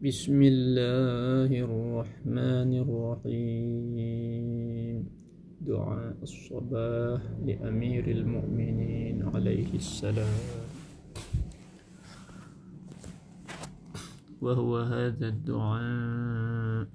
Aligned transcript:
بسم 0.00 0.42
الله 0.42 1.52
الرحمن 1.52 2.70
الرحيم. 2.72 4.16
دعاء 5.60 6.16
الصباح 6.22 7.20
لأمير 7.44 8.10
المؤمنين 8.10 9.22
عليه 9.28 9.74
السلام. 9.74 10.40
وهو 14.40 14.78
هذا 14.78 15.28
الدعاء. 15.28 16.88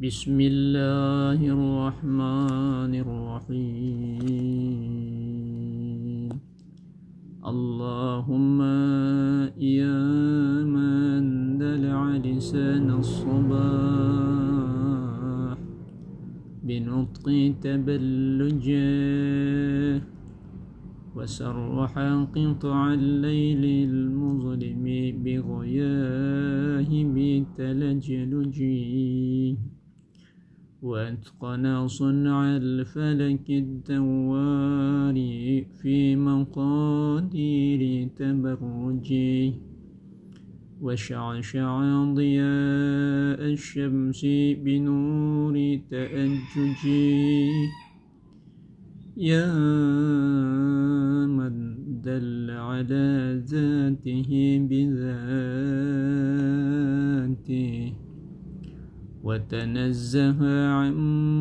بسم 0.00 0.40
الله 0.40 1.40
الرحمن 1.44 2.92
الرحيم. 2.96 4.48
اللهم 7.48 8.60
يا 9.56 9.98
من 10.64 11.58
دلع 11.58 12.16
لسان 12.16 12.90
الصباح 12.90 13.58
بنطق 16.62 17.54
تبلجه 17.62 18.78
وسرح 21.16 21.98
قطع 22.34 22.94
الليل 22.94 23.64
المظلم 23.90 24.84
بغياه 25.24 26.90
بتلجلجه 27.14 28.68
وأتقن 30.82 31.88
صنع 31.88 32.56
الفلك 32.56 33.50
الدوار 33.50 35.14
في 35.82 36.16
مقادير 36.16 38.08
تبرجه 38.16 39.52
وشعشع 40.80 42.04
ضياء 42.14 43.40
الشمس 43.52 44.26
بنور 44.64 45.80
تأججه 45.90 47.50
يا 49.16 49.46
من 51.26 51.76
دل 52.02 52.50
على 52.50 53.42
ذاته 53.46 54.58
بذاته 54.70 55.08
وتنزه 59.28 60.40
عن 60.72 60.94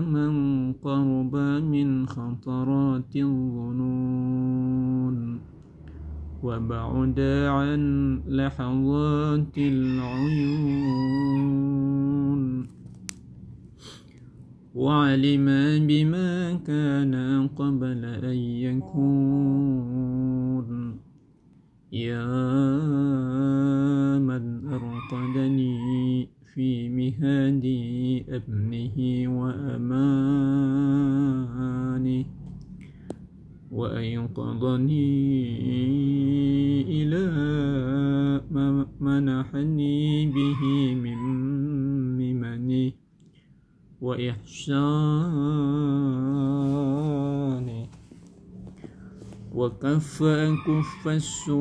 من 0.00 0.32
قرب 0.72 1.36
من 1.62 2.06
خطرات 2.06 3.16
الظنون. 3.16 4.19
وبعد 6.42 7.20
عن 7.46 7.80
لحظات 8.28 9.58
العيون. 9.58 11.20
وعلم 14.74 15.46
بما 15.86 16.52
كان 16.66 17.48
قبل 17.56 18.04
أن 18.04 18.36
يكون. 18.36 19.80
يا 21.92 22.26
من 24.18 24.66
أرقدني 24.68 26.28
في 26.54 26.88
مهاد 26.88 27.64
أبنه 28.28 28.96
وأمانه. 29.40 31.19
وأيقظني 33.70 35.10
إلى 36.82 37.26
ما 38.50 38.86
منحني 39.00 40.26
به 40.26 40.94
من 40.94 41.18
ممن 42.18 42.92
وإحسان 44.00 45.50
وكف 49.54 50.22
كف 50.66 51.08
السوء 51.08 51.60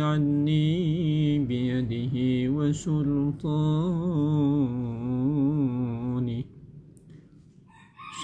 عني 0.00 1.38
بيده 1.38 2.14
وسلطانه 2.52 4.43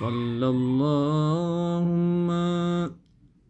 صلى 0.01 0.49
اللهم 0.49 2.29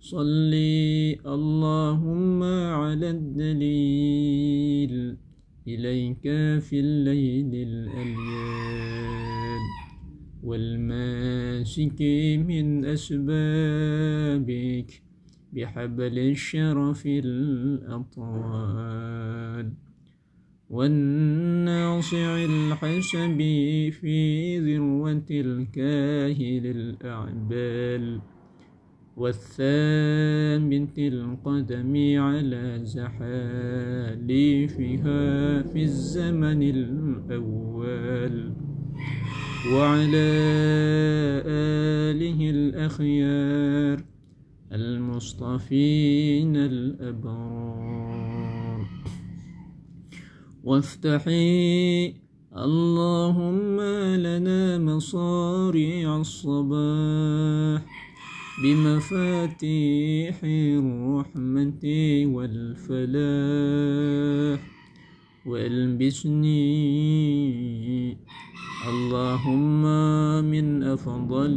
صلي 0.00 1.18
اللهم 1.26 2.42
على 2.82 3.10
الدليل. 3.10 5.16
إليك 5.68 6.22
في 6.58 6.80
الليل 6.80 7.54
الأليان 7.54 9.60
والماسك 10.42 12.02
من 12.50 12.84
أسبابك 12.84 15.02
بحبل 15.52 16.18
الشرف 16.18 17.06
الأطوال. 17.06 18.30
والناصع 20.70 22.44
الحسب 22.44 23.38
في 24.00 24.58
ذروة 24.58 25.26
الكاهل 25.30 26.66
الأعبال 26.66 28.20
والثابت 29.16 30.98
القدم 30.98 32.20
على 32.20 32.80
زحاليفها 32.82 33.22
في 35.62 35.82
الزمن 35.82 36.62
الأول. 36.62 38.52
وعلى 39.74 40.30
آله 41.46 42.50
الأخيار 42.50 44.04
المصطفين 44.72 46.56
الأبرار. 46.56 48.19
وافتحي 50.64 52.14
اللهم 52.56 53.80
لنا 54.16 54.78
مصاريع 54.78 56.16
الصباح 56.16 57.82
بمفاتيح 58.64 60.40
الرحمة 60.44 61.84
والفلاح. 62.24 63.60
والبسني 65.46 66.56
اللهم 68.88 69.82
من 70.44 70.82
أفضل 70.82 71.56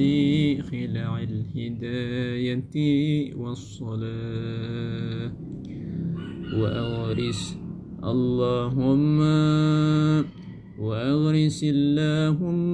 خلع 0.72 1.19
الهداية 1.24 2.74
والصلاة. 3.36 5.34
وأغرس 6.53 7.62
اللهم 8.03 9.19
وأغرس 10.80 11.64
اللهم 11.64 12.74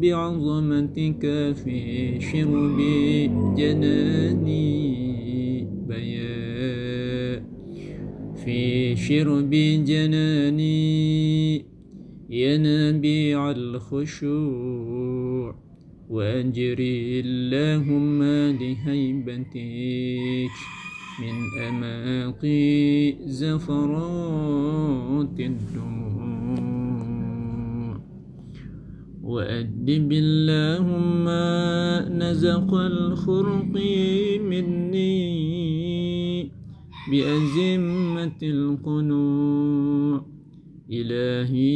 بعظمتك 0.00 1.22
في 1.64 2.20
شرب 2.20 2.78
جناني 3.58 4.80
بيا 5.88 7.42
في 8.44 8.96
شرب 8.96 9.50
جناني 9.84 11.64
ينابيع 12.30 13.50
الخشوع. 13.50 15.54
وأجري 16.10 17.20
اللهم 17.20 18.22
لهيبتك. 18.60 19.56
من 21.20 21.36
أماقي 21.68 23.14
زفرات 23.26 24.60
الدموع. 25.40 26.60
وأدب 29.22 30.12
اللهم 30.12 31.24
نزق 32.18 32.74
الخرق 32.74 33.74
مني 34.50 35.30
بأزمة 37.10 38.40
القنوع. 38.42 40.26
إلهي 40.92 41.70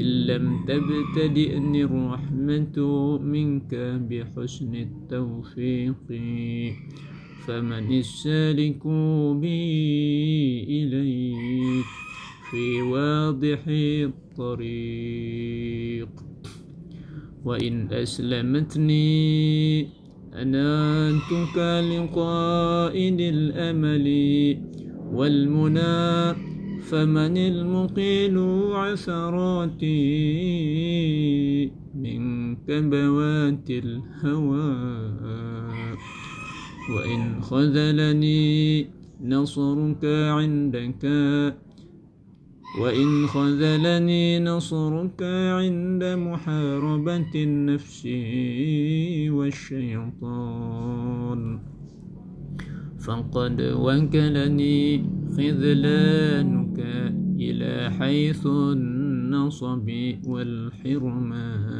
إن 0.00 0.06
لم 0.26 0.64
تبتدئني 0.68 1.84
الرحمة 1.84 2.29
منك 3.18 3.74
بحسن 4.10 4.74
التوفيق. 4.74 6.06
فمن 7.46 7.98
السالك 7.98 8.86
بي 9.40 9.64
إليك 10.64 11.88
في 12.50 12.82
واضح 12.82 13.60
الطريق. 14.08 16.08
وإن 17.44 17.92
أسلمتني 17.92 19.86
أنانتك 20.34 21.56
لقائد 21.90 23.20
الأمل 23.20 24.06
والمنى. 25.12 26.50
فمن 26.80 27.36
المقيل 27.36 28.38
عثراتي 28.72 29.90
من 31.94 32.56
كبوات 32.56 33.70
الهوى. 33.70 34.66
وإن 36.96 37.40
خذلني 37.40 38.86
نصرك 39.24 40.04
عندك. 40.04 41.04
وإن 42.80 43.26
خذلني 43.26 44.38
نصرك 44.38 45.22
عند 45.58 46.04
محاربة 46.04 47.32
النفس 47.34 48.06
والشيطان. 49.30 50.60
فقد 53.00 53.60
وكلني 53.60 55.04
خذلانك 55.36 56.78
إلى 57.40 57.90
حيث 57.98 58.46
النصب 59.30 59.86
والحرمان. 60.26 61.78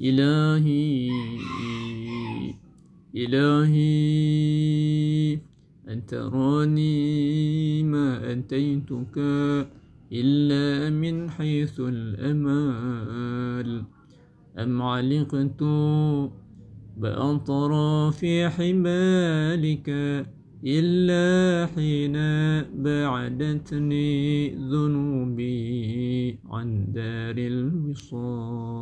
إلهي 0.00 1.10
إلهي 3.16 3.84
أن 5.88 6.06
تراني 6.06 7.82
ما 7.82 8.32
أتيتك 8.32 9.18
إلا 10.12 10.90
من 10.90 11.30
حيث 11.30 11.80
الأمال. 11.80 13.84
أم 14.58 14.82
علقت 14.82 15.62
بأطراف 16.96 18.24
حبالك 18.24 19.88
إلا 20.66 21.66
حين 21.76 22.16
بعدتني 22.84 24.48
ذنوبي 24.56 26.38
عن 26.50 26.92
دار 26.92 27.36
الوصال. 27.38 28.74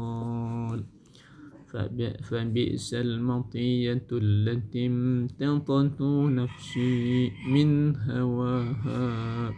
فبئس 2.23 2.95
المطية 2.95 4.07
التي 4.13 4.87
امتطت 4.87 6.03
نفسي 6.39 7.33
من 7.49 7.97
هواها 7.97 9.53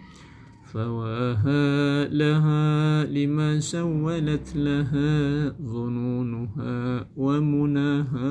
فواها 0.73 2.09
لها 2.09 3.05
لما 3.05 3.61
سولت 3.61 4.57
لها 4.57 5.49
ظنونها 5.63 7.07
ومناها. 7.17 8.31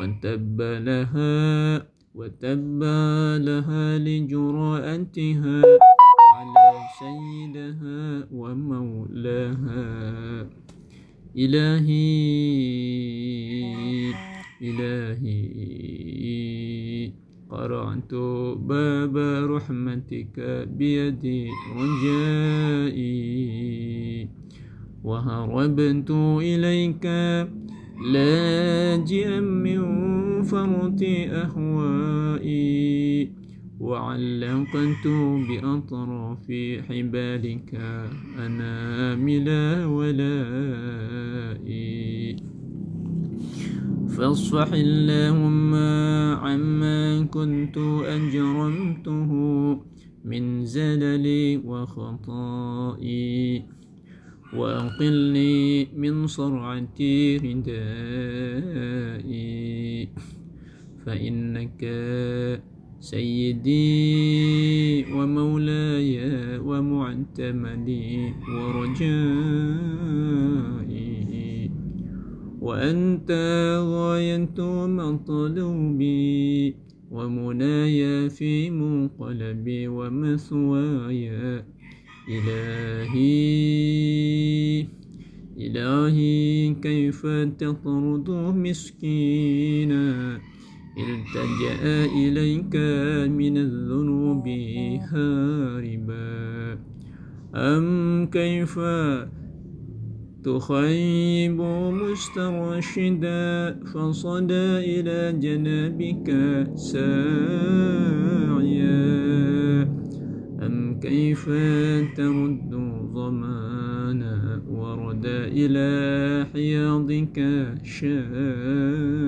وتب 0.00 0.60
لها 0.60 1.82
وتب 2.14 2.82
لها 3.44 3.98
لجرأتها 3.98 5.62
على 6.34 6.68
سيدها 7.00 8.28
ومولاها. 8.32 9.84
إلهي 11.36 12.10
إلهي 14.62 15.40
قرعت 17.50 18.14
باب 18.56 19.16
رحمتك 19.52 20.36
بيدي 20.78 21.50
رجائي 21.76 23.18
وهربت 25.04 26.10
إليك 26.40 27.06
لاجئا 28.00 29.40
من 29.40 29.80
فرط 30.42 31.02
أهوائي 31.42 33.32
وعلقت 33.80 35.06
بأطراف 35.48 36.46
حبالك 36.88 37.80
أنامل 38.38 39.48
ولائي. 39.84 40.90
فاصفح 44.08 44.72
اللهم 44.72 45.74
عما 46.44 47.22
كنت 47.22 47.78
أجرمته 48.04 49.30
من 50.24 50.64
زللي 50.64 51.56
وخطائي. 51.56 53.64
وأقلني 54.56 55.84
من 55.96 56.26
صرعة 56.26 56.98
ردائي. 57.44 57.68
فإنك 61.06 61.80
سيدي 63.00 63.94
ومولاي 65.12 66.18
ومعتمدي 66.58 68.32
ورجائي. 68.48 69.30
وأنت 72.60 73.30
غاية 73.86 74.86
مطلوبي 74.86 76.76
ومنايا 77.10 78.28
في 78.28 78.70
منقلبي 78.70 79.88
ومثواي. 79.88 81.30
إلهي 82.30 83.79
إلهي 85.58 86.74
كيف 86.82 87.26
تطرد 87.58 88.30
مسكينا؟ 88.56 90.38
التجأ 90.98 92.04
إليك 92.04 92.76
من 93.30 93.56
الذنوب 93.56 94.48
هاربا. 95.12 96.78
أم 97.54 98.26
كيف 98.26 98.78
تخيب 100.44 101.60
مسترشدا؟ 102.00 103.80
فصدى 103.84 104.68
إلى 104.92 105.32
جنابك 105.40 106.28
ساعيا. 106.74 108.20
كيف 111.00 111.44
ترد 112.16 112.70
ظمانا 113.14 114.62
ورد 114.68 115.26
إلى 115.26 115.88
حياضك 116.52 117.36
شاربا؟ 117.82 119.20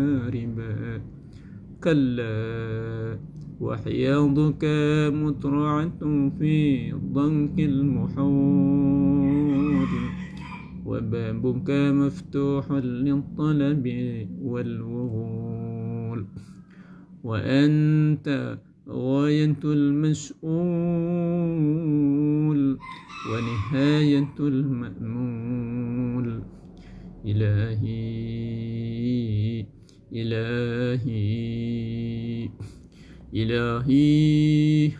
كلا 1.84 3.18
وحياضك 3.60 4.64
مترعة 5.14 5.98
في 6.38 6.92
ضنك 6.92 7.60
المحور 7.60 8.92
وبابك 10.86 11.70
مفتوح 11.70 12.72
للطلب 12.72 13.86
والوغول. 14.42 16.26
وأنت 17.24 18.58
غاية 18.88 19.56
المسؤول 19.64 20.52
ونهاية 23.30 24.34
المأمول. 24.40 26.42
إلهي 27.26 27.92
إلهي 30.12 31.22
إلهي 33.34 34.90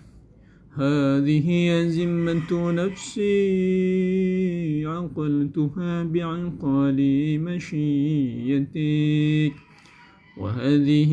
هذه 0.75 1.49
ذمة 1.89 2.73
نفسي 2.73 3.33
عقلتها 4.87 6.03
بعقال 6.03 7.01
مشيتك. 7.41 8.73
وهذه 10.37 11.13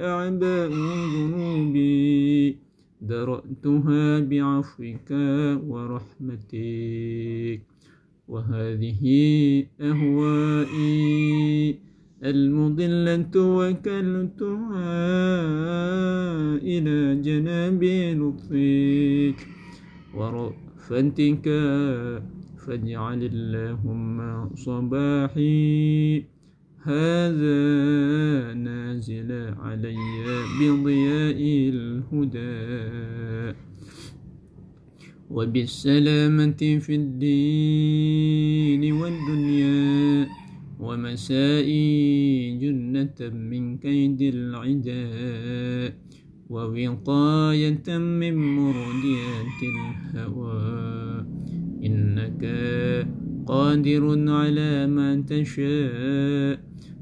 أعباء 0.00 0.70
ذنوبي 1.14 2.56
درأتها 3.00 4.18
بعفوك 4.20 5.10
ورحمتك 5.68 7.60
وهذه 8.28 9.02
أهوائي 9.80 11.78
المضلة 12.24 13.34
وكلتها 13.36 14.94
إلى 16.56 17.20
جناب 17.22 17.82
لطفك 18.20 19.38
فانتكا 20.88 21.62
فاجعل 22.66 23.20
اللهم 23.32 24.18
صباحي 24.54 26.31
هذا 26.82 28.54
نازل 28.58 29.54
علي 29.58 29.96
بضياء 30.58 31.38
الهدى. 31.70 33.54
وبالسلامة 35.30 36.62
في 36.82 36.94
الدين 36.94 38.82
والدنيا 38.92 40.26
ومسائي 40.80 41.86
جنة 42.58 43.18
من 43.30 43.78
كيد 43.78 44.22
العداء 44.22 45.94
ووقاية 46.50 47.98
من 47.98 48.34
مرديات 48.58 49.60
الهوى. 49.62 51.26
إنك 51.86 52.42
قادر 53.46 54.30
على 54.30 54.86
ما 54.86 55.22
تشاء. 55.22 56.71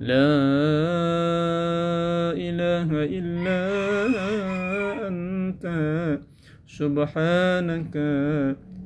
لا 0.00 0.16
إله 2.36 2.88
إلا 2.92 3.68
أنت. 5.08 5.64
سبحانك 6.66 7.96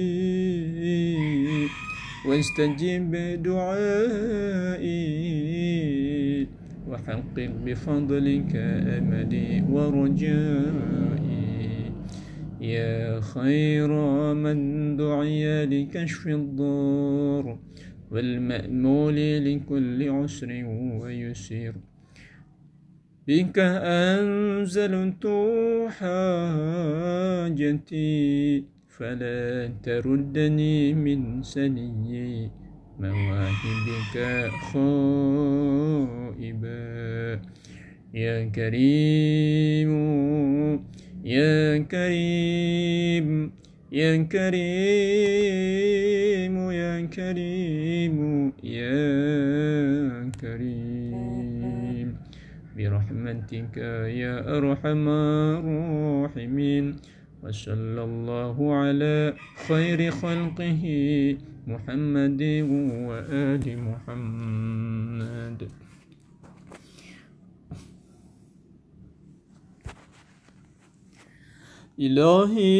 واستجب 2.27 3.11
دعائي 3.43 4.87
وحقق 6.87 7.49
بفضلك 7.65 8.51
أملي 8.97 9.63
ورجائي. 9.71 11.47
يا 12.61 13.21
خير 13.21 13.91
من 14.33 14.57
دعي 14.97 15.65
لكشف 15.65 16.27
الضر 16.27 17.57
والمأمول 18.11 19.17
لكل 19.45 20.09
عسر 20.09 20.65
ويسير. 21.01 21.73
بك 23.27 23.59
أنزلت 23.59 25.27
حاجتي 27.47 27.97
فلا 28.97 29.69
تردني 29.83 30.93
من 30.93 31.43
سني 31.43 32.51
مواهبك 32.99 34.15
خائبا. 34.73 36.77
يا 38.13 38.49
كريم 38.49 39.91
يا 41.23 41.77
كريم 41.77 43.51
يا 43.91 44.17
كريم 44.33 44.57
يا 46.71 47.05
كريم 47.05 48.53
يا 48.63 50.31
كريم. 50.41 52.17
برحمتك 52.77 53.77
يا 54.21 54.57
أرحم 54.57 55.09
الراحمين. 55.09 56.95
وصلى 57.47 58.03
الله 58.03 58.57
على 58.75 59.33
خير 59.67 60.11
خلقه 60.11 60.83
محمد 61.67 62.41
وآل 63.07 63.65
محمد. 63.87 65.59
إلهي 71.99 72.77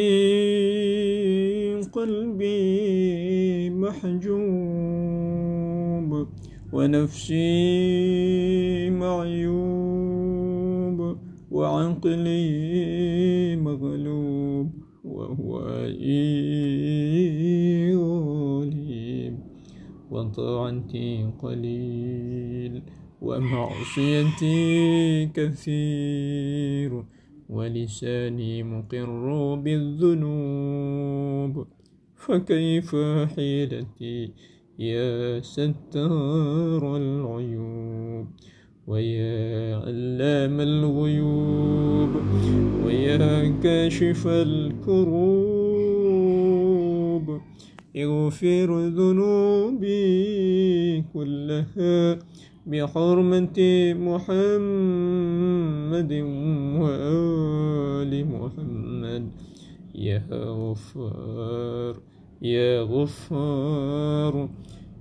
قلبي 1.92 3.70
محجوب 3.70 5.08
ونفسي 6.74 7.40
معيوب. 8.90 10.57
وعقلي 11.52 12.46
مغلوب 13.56 14.72
وهو 15.04 15.60
غالب 18.48 19.38
وطاعتي 20.12 21.32
قليل 21.42 22.82
ومعصيتي 23.22 24.66
كثير 25.26 27.04
ولساني 27.50 28.64
مقر 28.64 29.56
بالذنوب. 29.56 30.88
فكيف 32.16 32.96
حيلتي 33.36 34.32
يا 34.80 35.40
ستار 35.40 36.98
العيوب؟ 36.98 38.28
ويا 38.88 39.76
علام 39.76 40.62
الغيوب 40.62 42.10
ويا 42.86 43.60
كاشف 43.64 44.28
الكروب. 44.28 45.48
اغفر 47.98 48.70
ذنوبي 48.88 50.02
كلها 51.14 52.20
بحرمة 52.68 53.60
محمد 54.08 54.64
وآل 56.82 58.12
محمد. 58.32 59.24
يا 59.96 60.24
غفار 60.32 61.96
يا 62.42 62.82
غفار. 62.82 64.50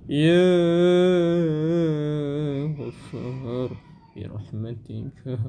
يا 0.09 0.39
غفار 2.79 3.69
برحمتك 4.15 5.39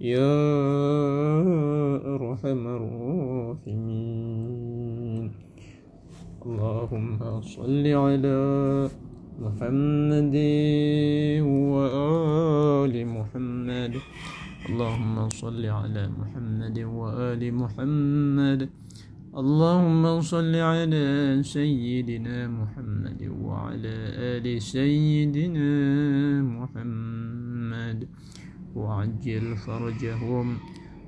يا 0.00 0.40
أرحم 2.16 2.62
الراحمين. 2.66 3.96
اللهم 6.46 7.40
صل 7.40 7.86
على 7.86 8.40
محمد 9.38 10.36
وآل 11.44 12.94
محمد. 13.06 13.94
اللهم 14.68 15.28
صل 15.28 15.64
على 15.66 16.08
محمد 16.08 16.78
وآل 16.78 17.54
محمد. 17.54 18.68
اللهم 19.36 20.20
صل 20.20 20.56
على 20.56 21.38
سيدنا 21.44 22.48
محمد 22.48 23.22
وعلى 23.44 23.94
آل 24.16 24.62
سيدنا 24.62 25.70
محمد. 26.42 28.08
وعجل 28.76 29.56
فرجهم 29.56 30.56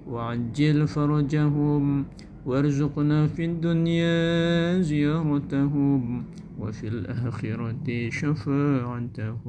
وعجل 0.08 0.86
فرجهم 0.88 2.04
وارزقنا 2.46 3.26
في 3.26 3.44
الدنيا 3.44 4.80
زيارتهم 4.80 6.24
وفي 6.58 6.88
الآخرة 6.88 8.08
شفاعتهم. 8.10 9.48